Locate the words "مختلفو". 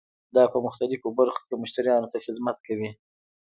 0.65-1.07